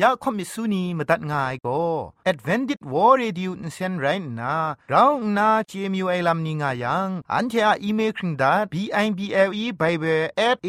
[0.00, 1.82] อยากคอมิสุนีมาตัดง่ายก็
[2.30, 4.06] Advented War Radio นเซนไร
[4.40, 4.54] น่ะ
[4.88, 8.74] เราหน้า CMU ไอลัมนิง่ายัง อันเทออีเมลคิงดา b
[9.04, 10.68] i b l e bible at a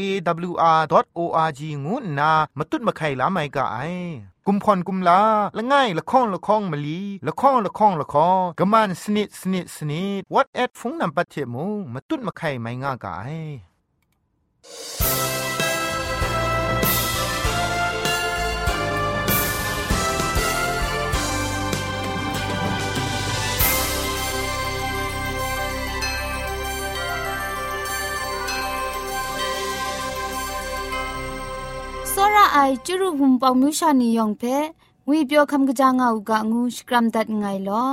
[0.50, 0.82] w r
[1.18, 3.78] o r g งูน่ะมาตุ้ดมาไข่ลาไม่กะไอ
[4.48, 5.22] กุมพรกุมลา
[5.58, 34.57] ละง่ายละค้องละค้องมะลีละค้องละค้องละค้องกะมันสนิดสนิดสนิด what at ฟงนำปัจเจมูมาตุ้ดมาไข่ไม่ง่ากะไစောရအိုင်ကျရုဟုံပေါမျိုးရှာနေယောင်ဖဲ
[35.07, 37.93] ငွေပြောခမ်ကကြငါဥကငူစကရမ်ဒတ်ငိုင်လော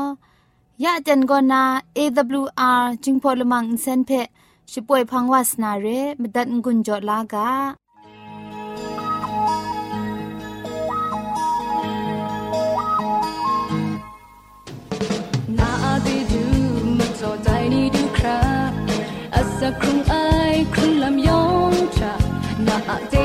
[0.84, 1.63] ยะเจนกอนา
[1.98, 4.11] AWR จิงพอลมังอินเซนเพ
[4.71, 5.88] ช่วยพังวาสนาเร
[6.21, 7.49] มดัดงุนจอลากา
[15.58, 15.72] นา
[16.05, 16.44] ดีดู
[16.97, 18.39] มาจอใจนี่ดูครา
[19.36, 20.14] อาศักครุงไอ
[20.73, 22.14] ครุงลำยองชา
[22.67, 22.77] นา
[23.11, 23.25] ดี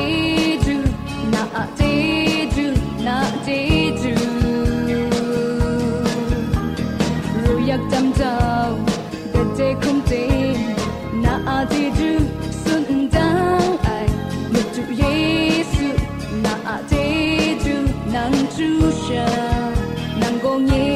[20.70, 20.91] นัง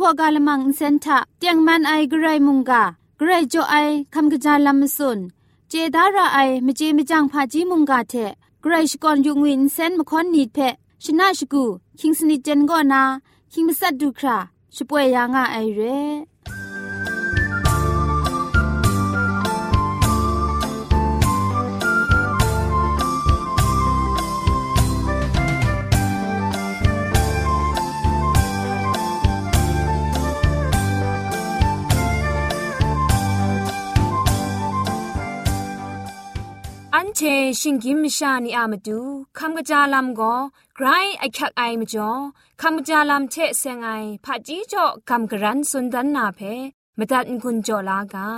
[0.00, 2.82] พอกาลมังอินเซนทะเตียงมันไอเกรมุงกา
[3.18, 3.76] เกรจ่อไอ
[4.14, 5.18] คำกะจาลัมสุน
[5.68, 8.14] เจดาราไอมเจมจังพาจีมุงกาเท
[8.62, 10.58] เกรชกอนยุงวินเซนมคอนนีเพ
[11.04, 11.64] ชนะชกู
[11.98, 13.02] คิงสนิจันกอนา
[13.52, 14.36] คิงมัสัดดูครา
[14.74, 16.57] ช่วยยางอไอเร่
[36.97, 37.21] อันเช
[37.59, 38.99] ชิงกิมชานีอามาดู
[39.37, 40.35] คำกะจาลัมก็
[40.75, 40.87] ไกร
[41.19, 42.11] ไอคักไอมาจ่อ
[42.61, 43.89] คำกะจาลัมเชเซงไอ
[44.23, 46.39] ผาจีจ่อคำกะรันสุนดันนาเพ
[46.97, 48.29] มตัดกุญจ่อลากา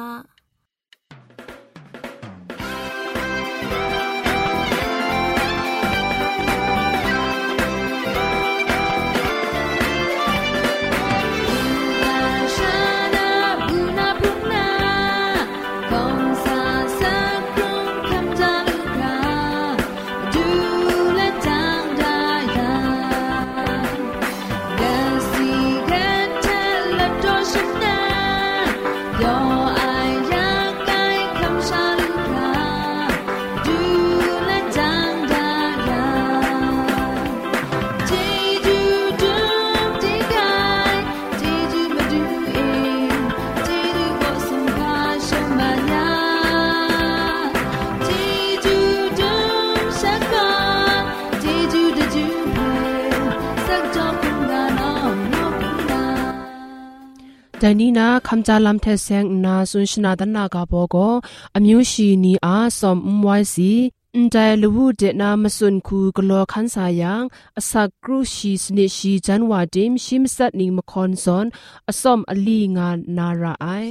[57.62, 61.15] ဒန်နီနာခမ်ဂျာလမ်ထဲဆန်နာဆွန်ရှနာဒနာကဘောကို
[61.57, 63.71] အမျိုးရှိနီအားဆောမ်ဝိုင်းစီ
[64.15, 67.12] အန်တိုင်လူဝဒနာမစွန်ခုဂလောခန်ဆာယံ
[67.59, 67.73] အစ
[68.05, 71.47] ကရုရှိစနိရှိဇန်ဝါတိမ်ရှိမဆတ်နီမခွန်ဆွန်
[71.91, 73.91] အစုံအလီငါနာရာအိုင်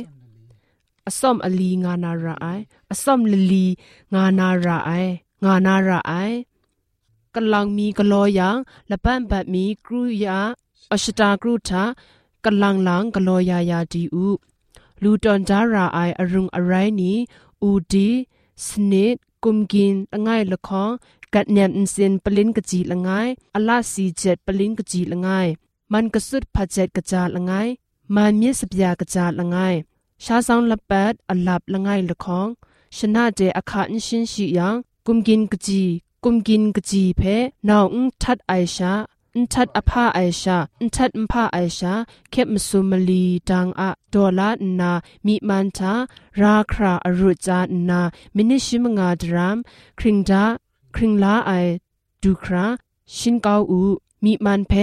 [1.09, 2.63] အစုံအလီငါနာရာအိုင်
[2.93, 3.65] အစုံလလီ
[4.13, 5.11] ငါနာရာအိုင်
[5.43, 6.35] ငါနာရာအိုင်
[7.35, 8.49] ကလောင်မီဂလောယံ
[8.91, 10.37] လပန့်ပတ်မီကရုယာ
[10.93, 11.83] အရှတာကရုထာ
[12.45, 14.29] กรุทากะลังลังกะลอยายาดีอุ
[15.01, 17.17] ลูตอนจาราไออรุงอะไรนี้
[17.63, 18.09] อูดี
[18.65, 20.89] สนิดกุมกินละไงละคอง
[21.33, 23.09] กัดเนียนอินเซนปลินกะจีละไง
[23.55, 25.27] อลาสีเจ็ดปลินกะจีละไง
[25.91, 27.51] มันกะสุดพะเจ็ดกะจาละไง
[28.15, 29.57] มันมีสปยากะจาละไง
[30.23, 32.47] ชาซองละปัดอลับละไงละคอง
[32.97, 34.75] ชนะเดอคาอินชินရှိยัง
[35.07, 35.81] กุมกินกะจี
[36.23, 37.21] กุมกินกะจีเพ
[37.67, 38.93] นาวอุทัดไอชา
[39.35, 41.93] อุทัดอภาไอชาอุทัดมภาไอชา
[42.31, 44.49] เข็มสุมลีดังอะดอลา
[44.79, 44.91] นา
[45.25, 45.93] มีมันทา
[46.41, 47.59] ราคราอรุจา
[47.89, 48.01] นา
[48.35, 49.57] มินิชิมงาดราม
[49.99, 50.43] คริงดา
[50.95, 51.51] คริงลาไอ
[52.21, 52.65] ดูครา
[53.15, 53.81] ชินกาอู
[54.23, 54.73] มีมันเพ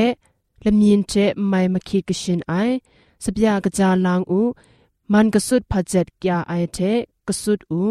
[0.65, 1.15] ละมีนเจ
[1.49, 2.55] ไม่มาคิดกชินไอ
[3.25, 4.41] สบยากะจาลางอู
[5.13, 6.79] มันกสุดพะเจ็ดกยาไอเท
[7.27, 7.83] กสุดอู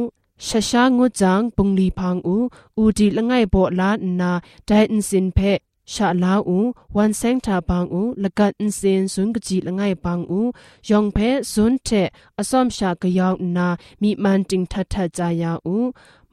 [0.48, 2.36] ชะชางุจังปุงลีพังอู
[2.78, 4.31] อูดีละไงโบลานา
[4.66, 5.40] ไดอินสินเพ
[5.93, 6.59] ชะลาอู
[6.97, 10.41] วันเซงทาปังอูละกันอินสินสุนกจีละไงปังอู
[10.89, 11.19] ยองเพ
[11.53, 11.89] สุนเท
[12.39, 13.69] อสอมชากะยาวนา
[14.03, 15.77] มีมันติงทัดทัดจายาอู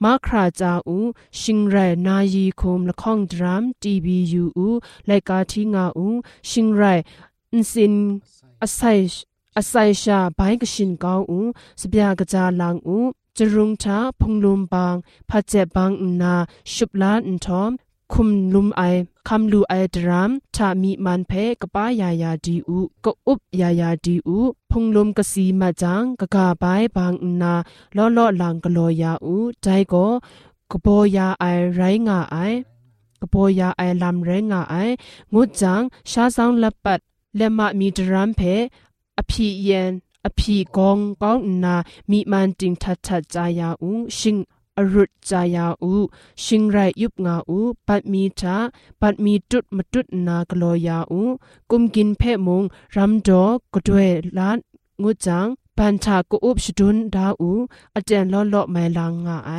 [0.03, 0.97] มาคราจาอู
[1.39, 1.75] ชิงไร
[2.07, 4.67] นายีคุมละข้องดรัม TBU อู
[5.05, 6.07] ไลกาทีงาอู
[6.49, 6.83] ชิงไร
[7.53, 7.93] อินสิน
[8.63, 9.03] အဆိုင်
[9.59, 11.49] အဆိုင်ရှာဘိုင်းကရှင်ကောင်းဦး
[11.81, 13.07] စပြကကြလောင်ဦး
[13.37, 14.95] จรุงทาพงลุมบาง
[15.29, 15.91] พะเจบัง
[16.21, 16.35] นา
[16.73, 17.71] ชุบลานทอม
[18.14, 18.82] คุมลุมไอ
[19.28, 24.38] คำลูไอดรามทามีมันเพกป้ายายาดีอูก็อุบยายาดีอู
[24.70, 27.54] พงลมกสีมาจังกะกาบายบางนา
[27.96, 30.06] ล้อล้อลังกลอยาอูใจก็
[30.70, 32.36] กบอยาไอไรงาไอ
[33.22, 34.74] กบอยาไอลำไรงาไอ
[35.32, 37.00] งุจังชาซังละปัด
[37.36, 38.40] และมะมีดรามเพ
[39.18, 39.92] อภิเยน
[40.24, 41.74] อภิกองกองนา
[42.10, 44.36] มีมันติงทัดทัดจายาอูชิง
[44.78, 45.92] อรุจจายาอู
[46.44, 48.56] ชิงไรยุบงาอูปัดมีทา
[49.00, 51.22] ปัดมีจุดมาจุดนากลอยาอู
[51.70, 52.62] กุมกินเพมง
[52.96, 54.58] รำดอกกด้วยลาน
[55.02, 57.50] งูจังปันทากุอุบชดุนดาอู
[57.94, 59.52] อาจารย์ล้อเลาะไม่ลางงาไอ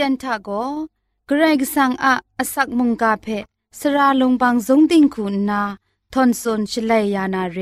[0.00, 0.50] ียนทาโก
[1.26, 3.26] เกรกสังอะอสักมุงกาเพ
[3.78, 5.62] สระลงบางสงติงคุณนา
[6.12, 7.58] ทอนซนชลัยยานาเร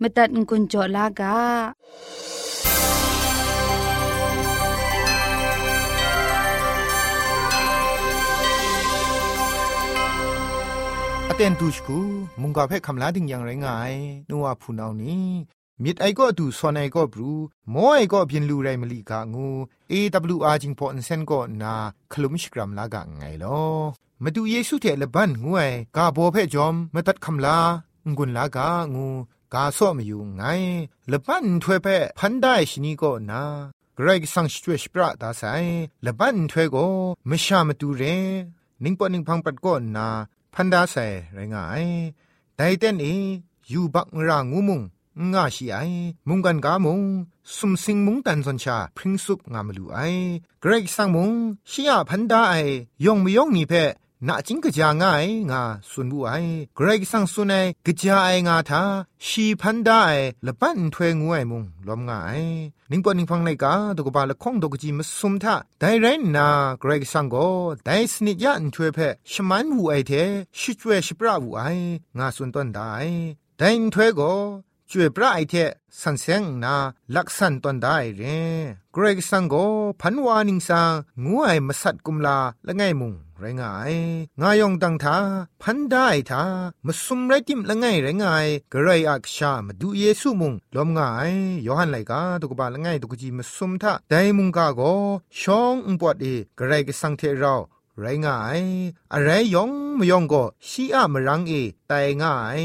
[0.00, 1.38] มตัดกุญจลากา
[11.30, 11.98] အတန်တူရှကူ
[12.40, 13.98] မုန်ကဖက်ခမလာတင်យ៉ាងရငိုင်
[14.28, 15.14] နိုဝဖူနောင်နီ
[15.83, 17.31] มิดไอก็ดูสอนไอก็บรู
[17.73, 19.47] มอไอก็เพียนลูไรมลีกางู
[19.91, 21.73] AWR จิงพอนเซนก็นา
[22.11, 23.59] คลุมชกรัมลากะไงลอ
[24.23, 27.57] มาดูเยซูเถลบันงวยกาโบเพ่จอมมาตัดคำลา
[28.15, 29.07] งุนลากางู
[29.53, 30.43] กาซ้อมอยู่ไง
[31.11, 33.43] ลบันถวยเพ่พันได้ชนีก็นา
[33.95, 35.43] เกรกสังชวยชประตาไซ
[36.05, 36.85] ลบันถวยก็
[37.29, 38.03] ม่ชามาดูเร
[38.83, 40.07] นิงปอนิงพังปัดก็นา
[40.53, 40.95] พันดาไซ
[41.33, 41.85] ไรงาย
[42.55, 43.07] ไดเต้นเอ
[43.69, 44.81] อยู่บักรางูมุง
[45.33, 45.77] ง่าชีไอ
[46.27, 47.01] มุงกันกามุง
[47.55, 49.99] สุมสิงมุงตันซนชาพริงซุปงามลูไอ
[50.61, 51.31] เกรกสังมุง
[51.71, 52.55] ชียพันดาไอ
[53.05, 53.73] ยองไม่ยองนี่เพ
[54.27, 56.31] นาจิงกะจางง่ายงาสุนบุไอ
[56.75, 58.81] เกรกสังสุนัยกะจาไองาทา
[59.25, 60.03] ชีพันได้
[60.45, 62.41] ละปันถวยงวยมุงลอมง่าย
[62.91, 66.05] นิงปอนิงฟังไลกาตกบาละข้องตกจีมสุมทาไดไร
[66.35, 66.47] นา
[66.79, 67.35] เกรกสังโก
[67.85, 68.99] ไดสนิยันถวยเพ
[69.31, 70.11] ชมันหูไอเท
[70.59, 71.61] ชิจเวชิปราหูไอ
[72.17, 72.93] งาสุนต้นได้
[73.57, 74.21] ไดนถวยโก
[74.89, 75.55] ช่วยพระไอเท
[76.01, 76.75] สันเซงนา
[77.15, 78.39] ลักสันตอนได้เร่
[78.93, 79.55] เกรกสังโก
[80.01, 80.91] พันวานิงสัง
[81.25, 82.37] งวยมาสัตกุมลา
[82.67, 83.93] ละไงมุงไรงาย
[84.41, 85.17] งายองตังทา
[85.61, 86.43] พันได้ทา
[86.85, 91.31] มาสุมไรติมละไงไรงายกระไรอักชามาดูเยซูมุงลมงาย
[91.65, 94.81] ยอหันไหลกาตุกบาลละไงตุกจีมาสุมทาได้มุงกาโก
[95.39, 96.25] ชองอุปวดเอ
[96.59, 97.55] กระไรกสังเทเรา
[97.99, 98.61] ไรงาย
[99.13, 101.53] อะไรยองมยองก็ชีอะมรังเอ
[101.87, 102.61] ไตง่าย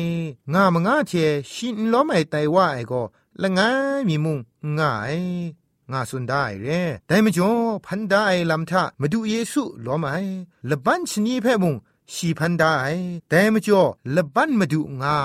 [0.53, 1.13] งามง่าเท
[1.53, 3.03] ชินล้อมไอไตว่าไอก็
[3.43, 3.61] ละไง
[4.09, 4.39] มีมุง
[4.79, 5.17] ง่าย
[5.93, 6.67] งาสุนได้เร
[7.07, 7.51] แต่มจ่อ
[7.87, 10.17] พันได้ลำทะมาดูเยซูล้อมไอ
[10.71, 11.75] ละบันชนีเพ่มุง
[12.13, 12.73] ชีพันได้
[13.29, 13.83] แต่มจ่อ
[14.17, 15.17] ละบันมาดูงา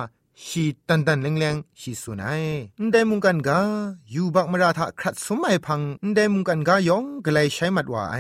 [0.44, 2.44] ชีตันตันแรงๆชีสุนัย
[2.92, 3.60] ได้มุงกันกา
[4.12, 5.82] อยู่บักมราทะครัดสมัยพัง
[6.16, 8.18] ได้มุงกันกายองกลายใช้มัดว่าไอ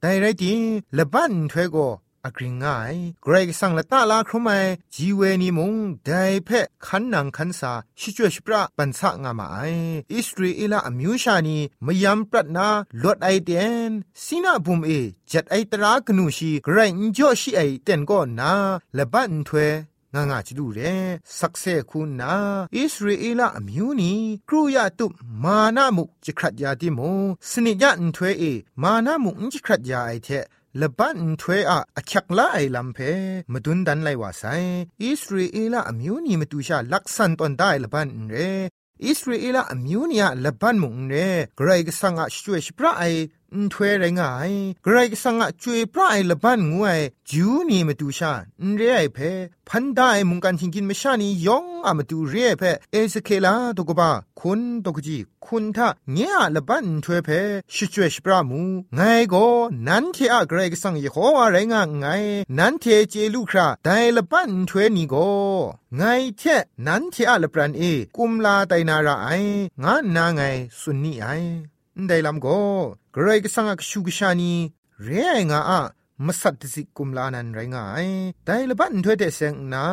[0.00, 0.54] แต่ไรดี
[0.98, 1.88] ละบันถวยก็
[2.24, 4.64] อกริง่ายเกรกสังละตาลาครมัย
[4.94, 5.72] จีเวนีมง
[6.04, 6.10] ได
[6.44, 9.58] เพะขันนังขันสาชิจวชปราปันสะงามาไอ
[10.14, 12.68] อิสราเอลอมิวชานีมยามปรัดนา
[13.02, 13.50] ลดไอเด
[13.88, 13.90] น
[14.24, 14.90] สีนาบุมเอ
[15.30, 18.52] จัดไอตรากนูชีเกรนจ่อชีไอเต็นก็นา
[18.96, 19.70] ละบันถวย
[20.14, 20.80] งางาจิดูเร
[21.38, 22.34] สักเซคุณนา
[22.76, 24.12] อิสราเอลอมิวนี
[24.48, 25.06] ครูยาตุ
[25.44, 27.00] มานามุจิครัดยาติโม
[27.50, 28.44] สนิยะอันถวยเอ
[28.82, 30.28] มานามุจิครัดยาไอเท
[30.80, 32.98] ละบันถวยอะอคักละไอลัมเพ
[33.52, 34.44] มดุนดันไลว่าไซ
[35.02, 38.36] อิสราเอลอมิวนีมตุชาลักษันตอนได้ละบันเร
[39.06, 41.14] อิสราเอลอมิวนียละบันมุงเร
[41.56, 43.04] ไกรกสังอะช่วยสปราไอ
[43.52, 44.50] อันทเวไรงาย
[44.86, 47.00] กรสังอจวยพระไละบ้านงวย
[47.30, 49.18] จูนี่มาดูชานเรียเพ
[49.68, 52.62] พันได้มุงกันทิงกินไม่ชานียองอะมาดูเรียเพ
[52.92, 57.28] เอสเคลาตกบะคุณตกจีคุณทาเงียละบ้านถววเพ
[57.74, 58.60] ชิจวยชปรามู
[58.94, 59.00] ไง
[59.32, 59.46] ก็
[59.88, 62.06] นันเทอะไกรสังยโฮอะไรงะไง
[62.58, 65.28] นันเทเจลูคราไดละบ้านทเยนี่ก็
[65.96, 66.02] ไง
[66.38, 66.42] เท
[66.86, 67.82] นันเทอะละปรันเอ
[68.16, 69.28] กุมลาไตนาราไอ
[69.82, 70.40] งานนาไง
[70.80, 71.26] สุนนี่ไอ
[72.06, 72.60] ได้ลำก็
[73.12, 74.52] ใครก็สังกชูกชานี
[75.02, 75.08] เร
[75.50, 75.80] งาอะ
[76.26, 78.08] มาสัตติสิกุมลานันไรงาย
[78.44, 79.84] แต่ละบันถวยเดเซงนา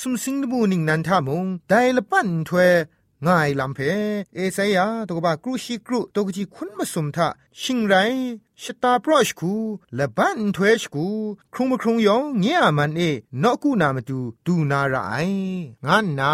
[0.00, 2.72] สุมสิงบูนิงนันทามงแต่ละบันถวย
[3.26, 3.80] ง่ายลำเพ
[4.34, 7.28] เอเซยาตกบากรูชิกรุตกจีคุณมาสมทะ
[7.60, 7.94] ชิงไร
[8.62, 9.52] ชะตาปรอชคู
[9.98, 11.06] ละบันถวยชคู
[11.52, 13.02] ครุงมครุงยองเงียมันเอ
[13.42, 14.96] นอกูนามาดูดูนาไร
[15.86, 16.32] งานนา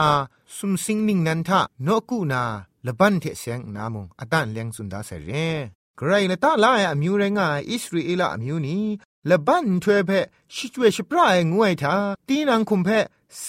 [0.56, 2.42] สุมสิงนิงนันทะนอกูนา
[2.88, 5.32] ละบันเทเสียงนามุงอตันเลียงสุนดาเสเร
[5.96, 8.78] ใครละตาลายอมิวเรงาอิสราเอลอมิวนี
[9.30, 10.10] ละบันถวยเพ
[10.54, 11.94] ชิจเวชปรายงวยทา
[12.28, 12.88] ตีนังคุมเพ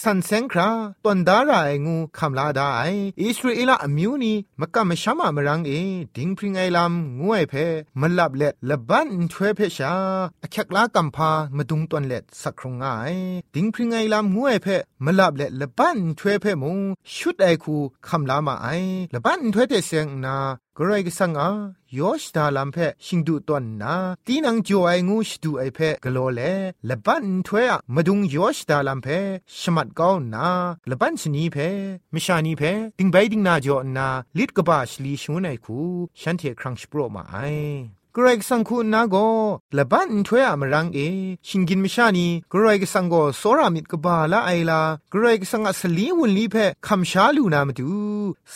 [0.02, 0.68] สันเซงครา
[1.04, 2.82] ตอนดารายงูคำลาดาไอ
[3.20, 5.72] อิสราเอลอมิวนีมกะมะชามามรังเอ
[6.16, 7.54] ดิงพริงไอลำงวยเพ
[8.00, 9.94] มลับเล็ละบันถวยเพชา
[10.42, 12.86] อคักลากัมพามาดุงตอนเล็สักครงไอ
[13.54, 14.66] ดิงพริงไอลำงวยเพ
[15.04, 16.78] มลับเล็ละบันถวยเพมุง
[17.16, 17.76] ชุดไอคู
[18.08, 18.68] คำลามาไอ
[19.14, 20.36] ละบันถวยเตเซงนา
[20.78, 21.50] กรกสังอา
[21.98, 23.94] ยอชดาลัมเพชิงดูตอนนา
[24.26, 26.40] ตีนังจ่อไองูชดูไอเพกโลเล
[26.88, 29.06] ละบันถวยอะมาดุงยอชดาลัมเพ
[29.60, 30.48] ชมัดก้าวนา
[30.90, 31.56] ละบันชนีเพ
[32.14, 32.62] มิชานีเพ
[32.98, 34.08] ติงไปติงนาจอนา
[34.38, 35.78] ลิดกบาชลีชูไนคู
[36.20, 37.36] ฉันเทครั้งสโปรมาไอ
[38.16, 39.16] กรกสังคุณนาโก
[39.76, 40.98] ละบันถวยอะมรังเอ
[41.48, 44.80] ชิงกินมิชานีกรกสังโกโซรามิดกบาละไอลา
[45.12, 47.90] กรกสังอะสลีวุนลีเพคัมชาลูนามดู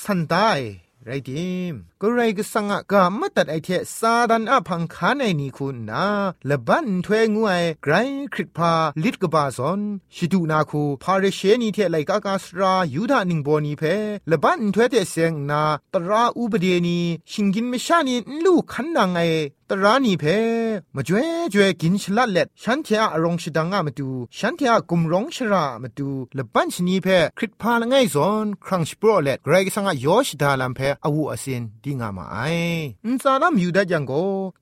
[0.03, 0.61] สันตาย
[1.07, 6.07] ไรดิมก็ไรก็สังกะมตัดไอเทซาดันอพังคาในนี่คุณนา
[6.49, 7.93] ละบันถวยงวยไกร
[8.33, 9.81] คริตพาลิดกบาซอน
[10.15, 13.83] ชิดูนาคูพาเรเชนีเทไลกากาสรายูดานิงโบนีเพ
[14.31, 15.63] ละบันถวยเตเซงนา
[15.93, 18.15] ตราอุบเดนีชิงกินเมชานี
[18.45, 19.21] ลูกขันนางไอ
[19.71, 20.25] ตรานีเพ
[20.95, 32.39] มาจ่วยจ่วยกินฉลัดเล็ดฉันเทอะรงชดังอะมาดูฉันเทอะกุมรองชรามาดูละบันชนีเพคริตพาละไงซอนครังสโปรเล็ดไกรสังอะยอชดาลัมเพอวูอสินดิงามาไอ
[33.07, 34.13] อินซาลัมยูดาจังโก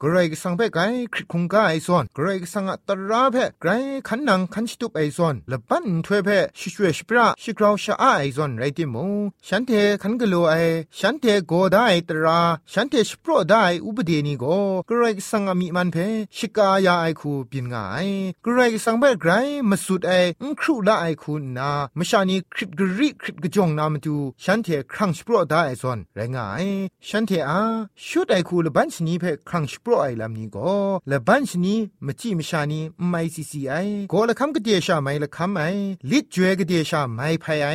[0.00, 0.78] ไกรสังเพไก
[1.12, 3.70] คริตคุงกาไอซอนไกรสังอะตราเพไกร
[4.08, 8.04] ขันนังขันชิตุไอซอนละบันถวยเพชิชเวชปราชิกราวชาไอ
[8.36, 9.10] ซอนไรติมง
[9.48, 9.70] ฉันเท
[10.02, 10.54] ขันกโลไอ
[10.98, 12.40] ฉันเทโกได้ตรา
[12.72, 14.44] ฉันเทสโปรได้อุบเดนีโก
[14.92, 15.96] กรกสังอมีมันเพ
[16.37, 18.09] ชิกายาไอคูปินงาย
[18.44, 19.31] กรกสังเบกไร
[19.70, 26.66] มาสุดไออุครุละไอคูนามชานีคริปกริคริปกจงนามาดูฉันเทครั้งสโปรได้ไอซอนไรงาย
[27.09, 27.61] ฉันเทอา
[28.07, 30.72] ชุดไอคูละบันชนีเพครั้งสโปรไอลำนี้ก็
[31.11, 31.74] ละบันชนี
[32.07, 33.74] มจีมชานีไม่ซีซีไอ
[34.12, 35.62] ก็ละคำกเดียชาไม่ละคำไอ
[36.11, 37.68] ลิดจวยกเดียชาไม่พยไอ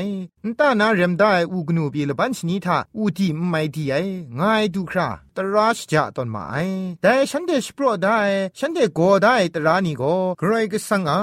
[0.60, 3.96] ตานาเรมได้อูกนูบีละบันชนีทาอูดีไม่ดีไอ
[4.40, 6.56] ง่ายดูครา ตราชจะตอนมาไอ
[7.02, 8.20] แต่ฉันเดชโปรได้
[8.60, 11.22] ฉันเดโกได้ตรานี่ก็ใครก็สังอา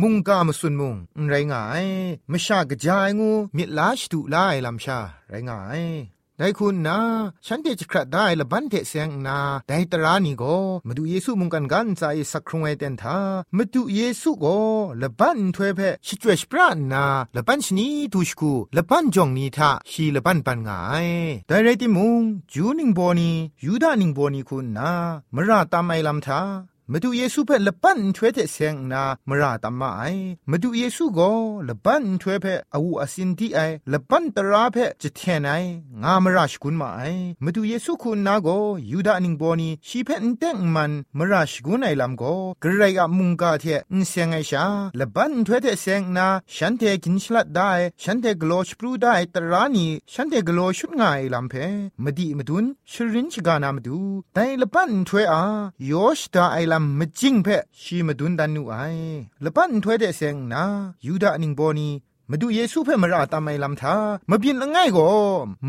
[0.00, 0.96] มุงกามสุนมุง
[1.28, 1.84] ไรงาย
[2.30, 5.80] มชากระจายงูมิลาชตุลายลำชาไรงาย
[6.42, 6.98] ได้คุณนะ
[7.46, 13.18] ฉันเดจะคราได้ละบันเทเสียงนาได้ตรานี่ก็มาดูเยซูมุงกันกันใจสักครุงไอเตนทา
[13.56, 14.58] มาดูเยซูก็
[15.02, 17.04] ละบันถวยเพชิจวยสปรานา
[17.36, 21.08] ละบันชนีดูชกูละบันจงนีทาชีละบันปันงาย
[21.48, 22.20] ได้ไรติมุง
[22.52, 23.30] จูนิงโบนี
[23.64, 24.90] ยูดานิงโบนีคุณนา
[25.34, 26.40] มราตามไอลำทา
[26.92, 30.02] มาดูเยซูเพ่ละปั้นช่วยเทเสียงนามราตมาไอ
[30.50, 31.30] มาดูเยซูก็
[31.68, 33.60] ละปั้นช่วยเพ่อาวูอสินที่ไอ
[33.92, 35.50] ละปั้นตราเพ่จะเทนไอ
[36.02, 37.02] งามราชกุนมาไอ
[37.44, 38.48] มาดูเยซูคุณนาโก
[38.90, 42.22] ยูดานิงบอนีชีเพ่นเต็งมันมราชกุนไอลำโก
[42.62, 44.64] กระไรกับมุงกาเทนเสียงไอชา
[44.98, 47.70] ละปั้นช่วยเทเสียงนาฉันเทกินฉลัดได้
[48.02, 51.66] ฉันเทกโลชปรูได้ตรานีฉันเทกโลชุดง่ายลำเพ่
[52.04, 53.98] มาดีมาดุนชรินชกานามาดู
[54.34, 55.42] แต่ละปั้นช่วยอา
[55.90, 57.48] ยอชดาไอลำมจิงเพ
[57.80, 58.74] ชีมาดุนดันนูไอ
[59.44, 60.64] ละปันถวยเดเซงนา
[61.06, 61.88] ยูดานิงโบนี
[62.32, 63.96] มาดูเยซูเพ่มาราตามไมลำทา
[64.30, 65.10] มาบินละง่ายก็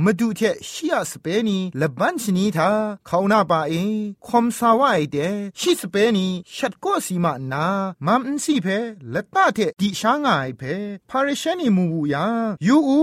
[0.03, 2.69] มาดูเทชียสเปนีละบันชนีทา
[3.07, 3.73] เขาหน้าป่าเอ
[4.27, 5.17] คอมสาวไอเด
[5.59, 7.65] ชีสเปนีชัดก็สีมานา
[8.05, 8.67] มัมอินซีเพ
[9.13, 10.61] ละตาเทดิช้างไอเพ
[11.09, 12.25] พาริชนีมูบูยา
[12.67, 13.01] ยูอู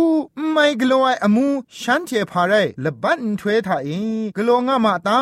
[0.53, 1.47] ไม่กลัวไออมู
[1.81, 3.89] ฉันเทพาไรละบันถวยทาเอ
[4.37, 5.21] กลัวงามาตา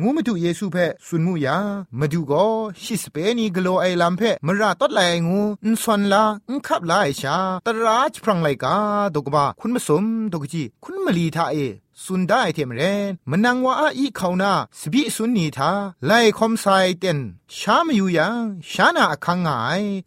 [0.00, 1.58] งูมาดูเยซูเพ่สุนมูยา
[1.98, 2.46] มาดูก็
[2.82, 7.36] ชีสเปนีกลัวไอลำเพ่มาราตดไลงูอินสวนลาอินขับลาไอชา
[7.68, 8.76] ตราชพรังไลกา
[9.14, 11.56] ดกบ้าคุณมาสมดกจีคุณมาลีทาเอ
[12.04, 15.70] สุนได้เทมเรนมนังว่าอีเขานาสบิสุนนีทา
[16.06, 16.66] ไลคอมไซ
[16.98, 17.18] เตน
[17.56, 19.48] ชามอยู่ยังชานาคังไง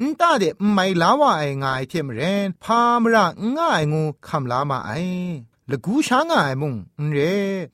[0.02, 3.26] นตาเดไม่ลาวาไอไงเทมเรนพามระ
[3.58, 4.92] ง่ายงูคำลามาไอ
[5.72, 6.76] ละกูช้างไอมุง
[7.12, 7.18] เร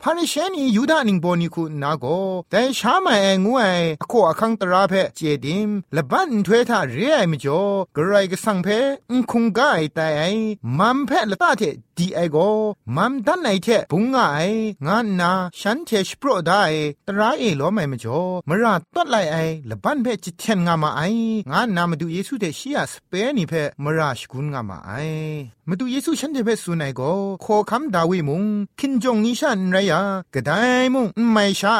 [0.02, 2.06] พาริเชนียูดานิงโบนิคูนาโก
[2.52, 3.64] แต่ช้ามาไองูไอ
[4.02, 7.62] อโคอคังตราเพเจดิมละบันถวยทาเรไอมจ่อ
[7.96, 8.68] กระไรก็สังเพ
[9.10, 10.24] อุคุงกายแต่ไอ
[10.80, 11.64] มัมเพละตาเท
[11.98, 12.38] ดีไอโก
[12.96, 14.18] มัมดันไอเทปุงไง
[14.86, 16.64] งานนาฉันเทชโปรได้
[17.08, 19.38] ตราเอล้อไม่มจ่อมราตัดไลไอ
[19.70, 21.02] ละบันเพจิเทนงามาไอ
[21.52, 24.92] งานนามาดูเยซูเทชียสเปนี่เพมราชกุนงามาไอ
[25.70, 27.02] มาดูเยซูฉันเทเพสุนัยโก
[27.44, 28.44] ขอคำดาวิมุง
[28.80, 30.02] คินจงนิชันไรยา
[30.34, 30.52] กระได
[30.94, 31.78] มุงไม่ใช่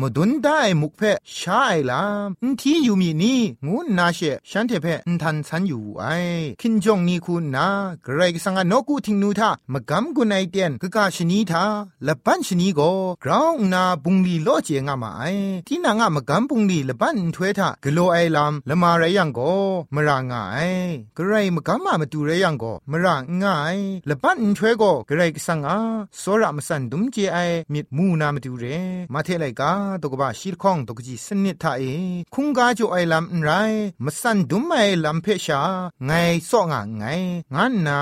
[0.00, 1.02] มดุนได้มุกเพ
[1.34, 2.28] ใช่ลาม
[2.60, 6.04] ที่อยู่มีนี่งูนาเชฉันเทเพนทันสันอยู่ไอ
[6.60, 7.66] คินจงนี่คุณนา
[8.06, 11.64] กระไรสังนกูทิงนูทามกำกุนไอเตียนกะกาชนีทา
[12.06, 12.80] ละปันชนีโก
[13.24, 15.22] กราวนาบุงลีโลเจงามาไอ
[15.66, 19.40] ที่นางะมกำบุงลีละปันถวยทากโลไอลามละมาไรยังโก
[19.94, 20.58] มรางไอ
[21.16, 25.78] กระไรมกำมามาดูไรยังโกมรางง่ายละปันถวยโกกระไรสังอา
[26.18, 27.38] โซระมสันดุมเจไอ
[27.72, 28.64] มิดมูนามาดูเร
[29.12, 31.82] มาเทไลกาตกบะชีรข้องตกจีสนิทาเอ
[32.34, 33.50] คุงกาจูไอลามไร
[34.04, 35.60] มสันดุมไอลามเพชา
[36.06, 36.10] ไง
[36.50, 37.04] ซองาไง
[37.54, 38.00] งานนา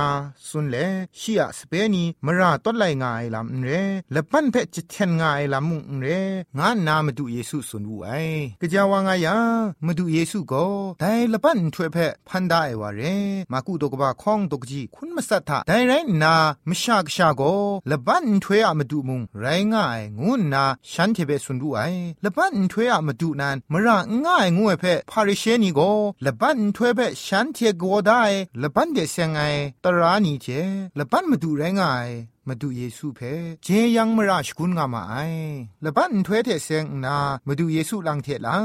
[0.48, 0.76] สุนเล
[1.18, 3.68] ชียสเปนีมราต้นไลงายลำเร
[4.14, 6.06] ละปันเพจิเทนงายลำมุงเร
[6.58, 8.10] งานนามาดูเยซูสุนวูไอ
[8.60, 9.36] กะจาวางายา
[9.86, 10.64] มาดูเยซูก็
[11.00, 13.02] ได้ละปันถวยเพพันได้วาเร
[13.52, 15.92] มากุตกบะข้องตกจีคุณมาสัทธาไดไร
[16.22, 16.34] นา
[16.68, 17.42] มชากชาโก
[17.90, 21.80] ละบันถวยอะมาดูมุงไรง่ายงูนาฉันเทเบสุนดูไอ
[22.24, 25.80] ละบันถวยอะมาดูนันมระง่ายงูเพพาริเชนีโก
[26.26, 28.22] ละบันถวยเพฉันเทโกได้
[28.62, 29.38] ละบันเดเซงไง
[29.84, 30.46] ตรานีเจ
[30.98, 32.08] ละบันมาดูไรง่าย
[32.48, 33.20] มาดูเยซูเพ
[33.64, 35.14] เจยังมราชกุนงามาไอ
[35.84, 38.56] ละบันถวยเทเซงนามาดูเยซูลังเทลา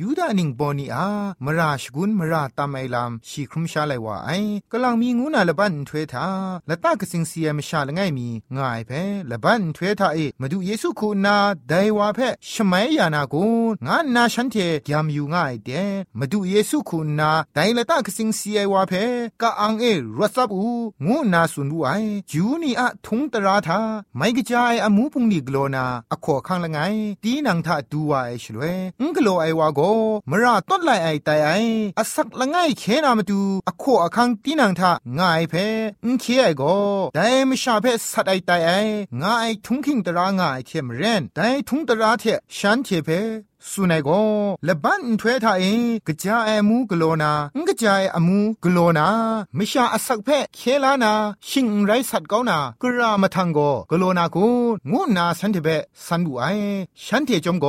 [0.00, 1.06] ยูดานิงบอนีอา
[1.44, 4.30] มราชกุนมราตามไอลามชีครุมชาไลวาไอ
[4.72, 6.26] กำลังมีงูนาละบันถวยทา
[6.68, 8.90] ละตากสิงเสียมชาละไงมีง่ายเพ
[9.30, 11.36] ละบันถวยทาเอมาดูเยซูคูนา
[11.68, 12.18] ไดวาเพ
[12.52, 13.44] ชมัยยานากู
[13.86, 14.56] งานนาฉันเท
[14.90, 15.70] ยามอยู่ง่ายเด
[16.18, 18.92] มาดูเยซูคูนาไดละตากสิงเสียวาเพ
[19.42, 19.84] กะอังเอ
[20.18, 20.68] รัสับอู
[21.06, 21.90] งูนาสุนดูไอ
[22.30, 23.80] จูนีอะทุงตราทา
[24.16, 26.78] ไม่กระจายอามูพุงนี่กโลนาอขอข้างละไง
[27.24, 29.80] ตีนังทาดูวาไอชลวยงกโลไอวาโก
[30.30, 31.50] มราต้นไลไอตายไอ
[31.98, 35.54] อสักละไงเคนามาดูอขอข้างตีนังทาง่ายเพ
[36.04, 36.62] งเคไอโก
[37.14, 38.70] แต่ไม่ชาเพสัดไอตายไอ
[39.22, 42.24] ง่ายทุงคิงตราง่ายเทมเรนแต่ทุงตราเท
[42.56, 43.10] ฉันเทเพ
[43.69, 44.21] สุนัยก็
[44.67, 49.07] ละบันถวยทาเองกะจาเอมูกโลนางกะจายอมูกโลนา
[49.57, 51.13] มิชาอสักเพเคลานา
[51.49, 53.59] ชิงไรสัตกานากรามาทังโก
[53.91, 54.45] กโลนากู
[54.91, 55.69] งูนาสันเทเบ
[56.05, 56.45] สันบุไอ
[57.05, 57.65] ฉันเทจงโก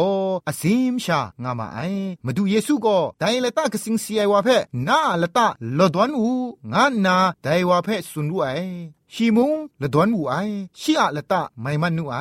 [0.49, 1.79] อซิมชางามาไอ
[2.25, 4.49] มาดูเยซูก็ไดละตากสิงสีไอวาเพ
[4.89, 5.47] นาละตา
[5.79, 6.29] ลดวนอู
[6.73, 8.47] งานนาไดวาเพสุนดูไอ
[9.16, 10.36] ชีมุงละดวนอูไอ
[10.80, 12.16] ชีอะละตะไมมันนูไอ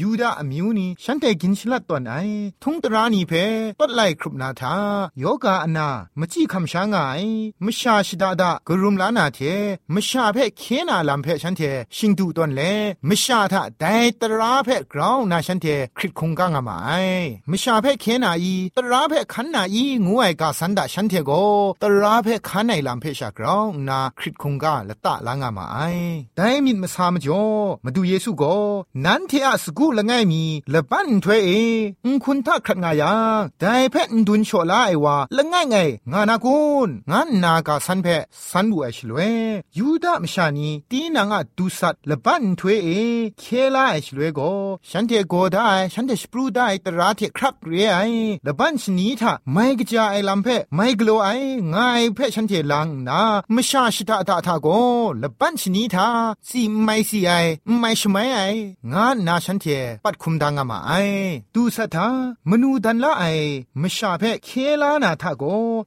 [0.00, 2.14] ยูดาอมิวนีฉันแต่กินชลัดตอนไอ
[2.62, 3.32] ทุงตรานีเพ
[3.78, 4.74] ปัดไลครุบนาทา
[5.18, 6.96] โยกาอนามจีคำช้างไง
[7.64, 9.38] มชาชิดาดากรุมลานาเท
[9.94, 11.62] มชาเพเคนาลำเพฉันเท
[11.96, 12.60] ชิงดูตอนเล
[13.08, 13.84] มชาทะได
[14.20, 16.90] ตราเพกราวนาฉันเทคริตคงกางามาไอ
[17.50, 21.30] มชาเพเคนาอีตราเพขันนาอีงูไอกาสันดาฉันเทโก
[21.82, 25.66] ตราเพขันในลำเพชากราวนาคริตคงกาละตะลางามา
[26.36, 27.44] ไอแต่มิดมาสามจ่อ
[27.84, 28.56] มาดูเยซูก็
[29.04, 31.50] นันเทอะสกูละไงมีละปันถวยเอ
[32.04, 33.12] อุคุณทักขัดงายา
[33.60, 35.76] แต่เพนดุนโชลาไอวาละไงไง
[36.12, 38.06] งานากุนงานนากาสันเพ
[38.50, 39.18] สันบูไอชลเว
[39.78, 42.88] ยูดามชานีตีนางะดูสัตละปันถวยเอ
[43.38, 44.40] เคลาไอชลเวโก
[44.90, 47.98] ฉันเทโกได้ฉันเทสปรูได้ตราเทครับเรไอ
[48.46, 51.28] ละปันชนีทาไม่กจาไอลำเพไม่กลัวไอ
[51.74, 53.22] งายเพฉันเทลังนา
[53.54, 54.68] มชาชิตาตาทาโก
[55.22, 56.07] ละปันชนีทา
[56.48, 57.32] စီไม่စီไอ
[57.78, 58.40] ไม่ชไม่ไอ
[58.92, 59.64] งานนาฉันเท
[60.04, 60.92] ปัดคุมดังอามาไอ
[61.54, 62.08] ดูสัทธา
[62.48, 63.24] มนูดันละไอ
[63.82, 64.48] มชาเพเค
[64.82, 65.44] ลานาทาโก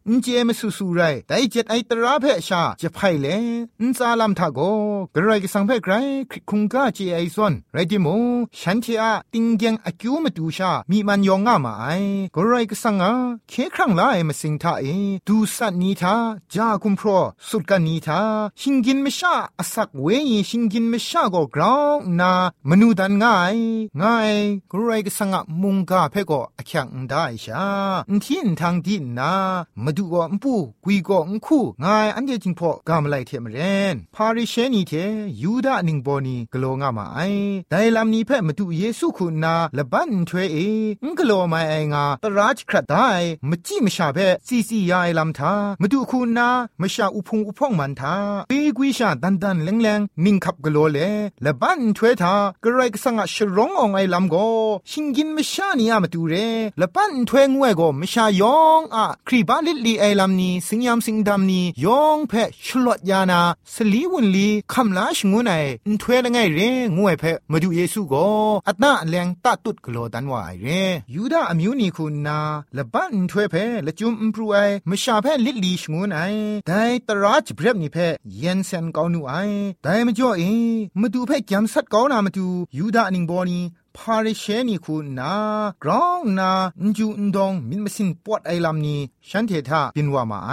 [0.07, 3.27] อินเจมสุสุไรแต่เจ็ดไอตราเพชาจะไพ่เล
[3.81, 4.59] อินซาลัมทาโก
[5.15, 5.93] กระไรก็สังเพไกร
[6.49, 8.07] คุงกาเจไอซอนไรดิโม
[8.59, 11.85] ฉันเทอะติงเกงอคิวมาดูชามีมันยองอามาไอ
[12.35, 13.11] กระไรก็สังอา
[13.49, 14.85] เคครั้งละไอมาสิงทาเอ
[15.27, 16.15] ดูสัตนีทา
[16.53, 17.07] จาคุมพร
[17.47, 18.21] สุดกันนีทา
[18.61, 22.31] หิงกินมชาอสักเวยีชิงกินม่ชาก็กราวนา
[22.69, 23.57] มนูดันง่าย
[24.01, 24.31] ง่าย
[24.71, 27.65] กรไรก็สังะมุงกาเพก็อคังได้ชา
[28.09, 29.33] อินทินทางดินนา
[29.83, 33.57] มาดูก็ปูกุยก็อุคูง่ายอันเดียจิงพอกามไลเทมเร
[33.93, 34.93] นพาริเชนีเท
[35.41, 37.19] ยูดาหนิงบอนีกโลงามาไอ
[37.71, 40.57] ไดลามนี้เพ่มาดูเยซูคุณนาละบันทเวเอ
[41.03, 43.09] งกโลมาไองาตราจครัดได้
[43.49, 46.49] มจิมชาเพ่ซีซียาไอลำทามาดูคุณนา
[46.81, 48.15] มชาอุพงอุพองมันทา
[48.47, 50.99] เปกุยชาดันดันแรงแรงนิงขับกโลเล
[51.45, 52.33] ละบันถวยทา
[52.63, 54.35] กระไรก็สังะชร้ององไอลำโก
[54.89, 56.35] ชิงกินไม่ชานียมาดูเร
[56.81, 62.33] ละบันถวยงวยโกไม่ชายองอะครีบาลิลีไอลำนี้สิงยามสิงดำนี้ยองเพ
[62.65, 63.41] ชลวดยานา
[63.73, 65.53] สลีวุนลีคำลาชงวนไอ
[66.01, 66.59] ถวยละไงเร
[66.97, 68.13] งวยเพมาดูเยซูโก
[68.67, 70.67] อัตนาแรงตาตุดกโลดันวาไอเร
[71.15, 72.39] ยูดาอมิวนีคุณนา
[72.77, 76.21] ละบันถวยเพละจุมอิมพรูไอไม่ชาเพลิลีชงวนไอ
[76.67, 77.97] แต่ตราจเบรบนี่เพ
[78.39, 79.41] เย็นเซนกาวนูไอ่
[80.05, 80.57] ไม่จ่อเอง
[81.01, 83.59] มาดูเพ่จำสัดก้าวนามาดูยูดานิงบอนี
[83.97, 85.33] พาริเชนีคุณนา
[85.83, 86.51] กรองนา
[86.97, 88.99] จูนดงมินมสินปวดไอลำนี้
[89.29, 90.51] ฉันเทธาปินว่ามาไอ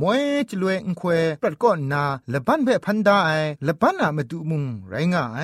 [0.00, 1.10] มวยจลวยอุคว
[1.42, 3.30] ปรัดก้อนาละบันเพ่พันดาไอ
[3.66, 5.40] ละบันนามาดูมุงไรงาไอ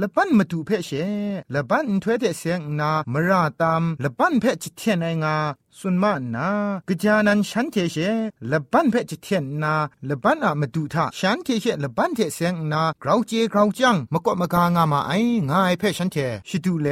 [0.00, 0.90] ละบันมาดูเพ่เช
[1.54, 5.36] ละบันถวยเตเสียงนามราตามละบันเพ่จิตเทียนไองา
[5.78, 6.48] สุนมานา
[6.88, 7.96] กจานันฉันเทเช
[8.50, 9.74] ละบันเพจเทียนนา
[10.08, 15.12] ละบันอะมาดูทาฉันเทเชละบันเทเซงนากราวเจกราวจังมกะมกางามาไอ
[15.50, 16.16] งายเพฉันเท
[16.48, 16.88] ชิดูเล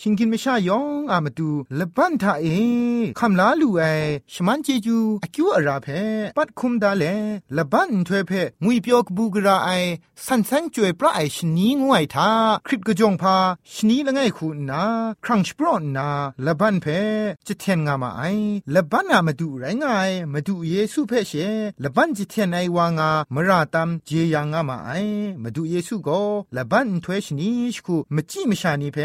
[0.00, 2.46] ชิงกินไม่ชายองอามาดูละบันทาเอ
[3.18, 3.82] คำลาลูไอ
[4.32, 5.86] ชมันเจจูอคิวอาราเพ
[6.36, 7.04] ปัดคุมดาเล
[7.56, 8.32] ละบันถวยเพ
[8.64, 9.70] งุยเปียวกบูกราไอ
[10.26, 12.30] สันแสงจวยพระไอชนีงวยทา
[12.66, 13.36] คริตกจงพา
[13.74, 14.82] ชนีละไงคูนา
[15.24, 16.08] ครังชปรอนนา
[16.46, 16.86] ละบันเพ
[17.46, 18.22] จะเทียนงามาไอ
[18.74, 21.32] ละบันอามาดูไรงายมาดูเยซูเพเช
[21.82, 24.90] ละบันจะเทียนไอวางามราตัมเจยางามาไอ
[25.42, 26.08] มาดูเยซูโก
[26.56, 28.98] ละบันถวยชนีชคูมจีมชานีเพ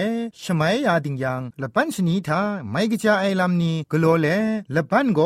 [0.43, 2.41] ชมัยยาดิงยังละปันชนีทา
[2.71, 4.27] ไม่กะจาไอลำนี้กลัวเล
[4.75, 5.19] ละปันโก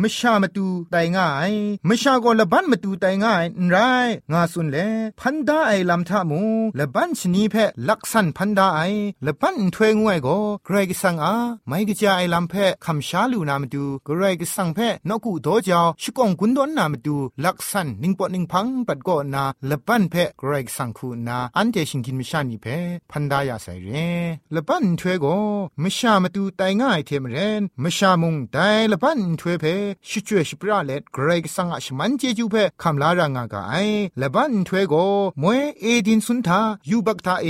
[0.00, 1.52] มชามาตูไตง่าย
[1.88, 3.76] มชาโกละปันมาตูไตง่ายไร
[4.32, 4.76] งาสุนเล
[5.20, 6.40] พันดาไอลำทามู
[6.78, 7.56] ละปันชนีเพ
[7.88, 8.80] ลักษณพันดาไอ
[9.26, 10.28] ละปันถวยงวยโก
[10.64, 11.34] เกรกสังอา
[11.66, 22.66] ไม่กะจาไอลำเพคำชาลูนามาดูเกรกสังเพนกูโดจาชิกองกุนดอนนามาดูลักษณนิงปอนิงพังปัดโกนาละปันเพเกรกสังคูนาอันเดชิงกินมิชานีเพ
[23.10, 23.88] พันดายาไซเร
[24.54, 25.26] ละปันถวยโก
[25.82, 28.58] มชามาดูไตง่ายเทมเรนมชามุงได
[28.92, 29.64] ละปันถวยเพ
[30.08, 33.74] ชิจวยชิปราเลเกรกสังอาชมันเจจูเพคำลารางากาไอ
[34.20, 34.94] ละปันถวยโก
[35.42, 37.48] มวยเอดินสุนทายูบักทาเอ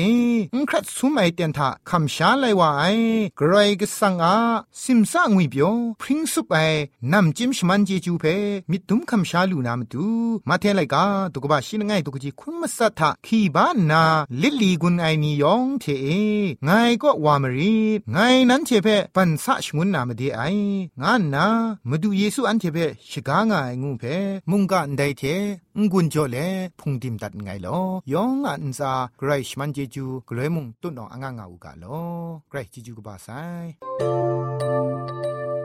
[0.54, 2.84] อุครัดสุมไอเตียนทาคำชาไลว่าไอ
[3.36, 4.36] เกรกสังอา
[4.82, 6.56] ซิมซางวิเปียวพริ้งสุปไอ
[7.12, 8.24] นำจิมชมันเจจูเพ
[8.70, 10.06] มิตุมคำชาลูนามตู
[10.48, 14.02] มาเทไลกาตุกบะชินไงตุกจีคุณมัสทะขีบานนา
[14.42, 16.08] ลิลลีกุนไอนียองเทเอ
[16.64, 16.70] ไง
[17.02, 17.74] ก็วามรี
[18.12, 18.18] ไง
[18.50, 20.40] นั้นเชเพปันสะชงุนนามเดไอ
[21.02, 21.46] งานนา
[21.88, 22.78] มาดูเยซูอันเทเพ
[23.10, 24.04] ชกางไงงูเพ
[24.50, 25.22] มุงกันไดเท
[25.78, 26.36] งุนจ่อเล
[26.78, 27.78] พุงดิมตัดไงลอ
[28.12, 32.00] ยองอันซาไกรชมันเจจูกลยมุงตุนองอ่างงาอูกาลอ
[32.50, 33.28] ไกรจิจูกบาไซ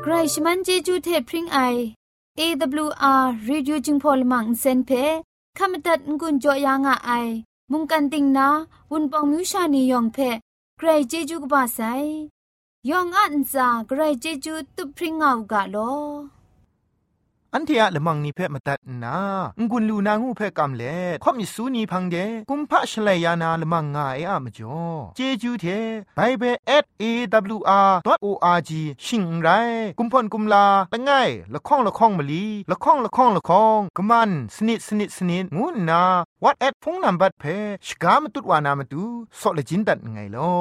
[0.01, 1.59] ใครชมันเจจูเทพริงไอ
[2.39, 4.91] AWR Reducing Polymer เซนเพ
[5.57, 7.11] ขมตัดงุนจอยางอไอ
[7.71, 8.47] มุงกันติงนา
[8.91, 10.17] วุนปองมิวชานียองเพ
[10.78, 11.80] ใครเจจูกบาไซ
[12.90, 16.37] ยองอันซาใครเจจูตุพริงเอากาโล อั
[17.53, 19.17] อันเทียละมังนิเพ่มาตัดนา
[19.69, 22.15] งุนลูนางูเพ่กำเล่ข่อมิสูนีพังเด
[22.49, 24.81] กุมพะชเลยานาละมังงาเออะมจ่อ
[25.15, 25.65] เจจูเท
[26.15, 26.55] ไบเบิล
[27.01, 28.71] @awr.org
[29.05, 29.49] ชิงไร
[29.97, 36.03] กุมพ่นกุมลาละง่ายละข้องละข้องมะลีละข้องละข้องละข้องกะมันสนิดสนิดสนิดงูนา
[36.43, 39.03] วัดแอดพงนัมบัดเพ่ชกามตุดวานามตุ
[39.39, 40.53] ซอเลจินดัดไงลอ